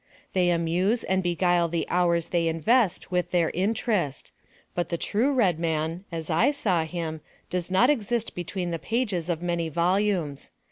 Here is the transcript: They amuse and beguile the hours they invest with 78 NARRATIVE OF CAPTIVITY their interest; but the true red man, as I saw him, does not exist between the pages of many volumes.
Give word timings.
They 0.33 0.49
amuse 0.49 1.03
and 1.03 1.21
beguile 1.21 1.67
the 1.67 1.85
hours 1.87 2.29
they 2.29 2.47
invest 2.47 3.11
with 3.11 3.29
78 3.29 3.37
NARRATIVE 3.37 3.45
OF 3.81 3.85
CAPTIVITY 3.85 3.91
their 3.91 3.95
interest; 3.99 4.31
but 4.73 4.89
the 4.89 4.97
true 4.97 5.31
red 5.31 5.59
man, 5.59 6.05
as 6.11 6.31
I 6.31 6.49
saw 6.49 6.85
him, 6.85 7.21
does 7.51 7.69
not 7.69 7.91
exist 7.91 8.33
between 8.33 8.71
the 8.71 8.79
pages 8.79 9.29
of 9.29 9.43
many 9.43 9.69
volumes. 9.69 10.49